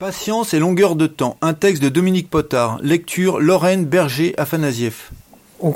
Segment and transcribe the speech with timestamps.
[0.00, 5.12] Patience et longueur de temps, un texte de Dominique Potard, lecture Lorraine Berger-Afanasieff.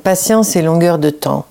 [0.03, 1.45] Patience et longueur de temps.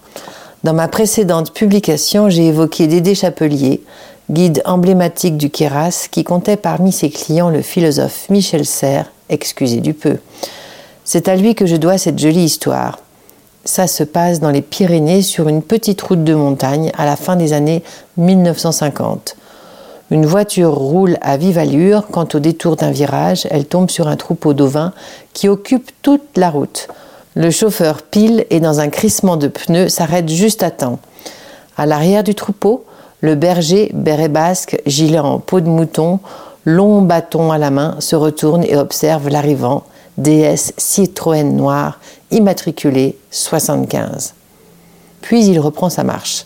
[0.64, 3.84] Dans ma précédente publication, j'ai évoqué Dédé Chapelier,
[4.32, 9.94] guide emblématique du Kéras, qui comptait parmi ses clients le philosophe Michel Serres, excusez du
[9.94, 10.18] peu.
[11.04, 12.98] C'est à lui que je dois cette jolie histoire.
[13.66, 17.36] Ça se passe dans les Pyrénées sur une petite route de montagne à la fin
[17.36, 17.84] des années
[18.18, 19.36] 1950.
[20.14, 24.16] Une voiture roule à vive allure quand au détour d'un virage, elle tombe sur un
[24.16, 24.94] troupeau d'ovins
[25.34, 26.88] qui occupe toute la route.
[27.34, 31.00] Le chauffeur pile et dans un crissement de pneus s'arrête juste à temps.
[31.78, 32.86] À l'arrière du troupeau,
[33.22, 36.20] le berger, béret basque, gilet en peau de mouton,
[36.64, 39.84] long bâton à la main, se retourne et observe l'arrivant,
[40.20, 42.00] DS Citroën noir,
[42.30, 44.36] immatriculé 75.
[45.22, 46.46] Puis il reprend sa marche.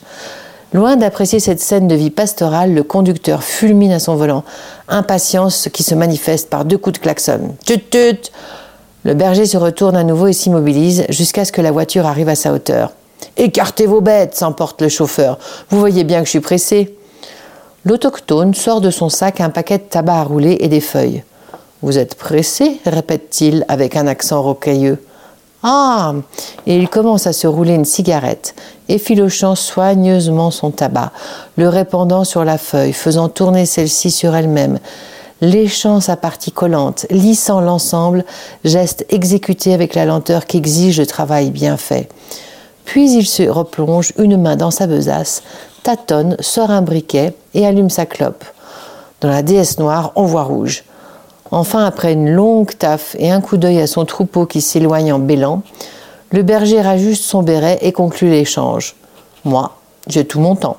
[0.73, 4.43] Loin d'apprécier cette scène de vie pastorale, le conducteur fulmine à son volant.
[4.89, 7.55] Impatience qui se manifeste par deux coups de klaxon.
[7.65, 8.31] Tut tut
[9.03, 12.35] Le berger se retourne à nouveau et s'immobilise jusqu'à ce que la voiture arrive à
[12.35, 12.91] sa hauteur.
[13.37, 15.39] Écartez vos bêtes, s'emporte le chauffeur.
[15.69, 16.97] Vous voyez bien que je suis pressé.
[17.85, 21.23] L'autochtone sort de son sac un paquet de tabac à rouler et des feuilles.
[21.81, 24.97] Vous êtes pressé répète-t-il avec un accent rocailleux.
[25.69, 26.13] Ah
[26.65, 28.55] Et il commence à se rouler une cigarette,
[28.87, 31.11] effilochant soigneusement son tabac,
[31.57, 34.79] le répandant sur la feuille, faisant tourner celle-ci sur elle-même,
[35.41, 38.23] léchant sa partie collante, lissant l'ensemble,
[38.63, 42.07] geste exécuté avec la lenteur qu'exige le travail bien fait.
[42.85, 45.43] Puis il se replonge une main dans sa besace,
[45.83, 48.45] tâtonne, sort un briquet et allume sa clope.
[49.19, 50.85] Dans la déesse noire, on voit rouge.
[51.51, 55.19] Enfin, après une longue taffe et un coup d'œil à son troupeau qui s'éloigne en
[55.19, 55.61] bêlant,
[56.31, 58.95] le berger rajuste son béret et conclut l'échange.
[59.45, 60.77] Moi, j'ai tout mon temps.